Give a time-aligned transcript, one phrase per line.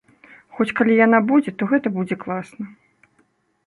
[0.59, 2.63] Хоць, калі яна будзе, то гэта будзе класна.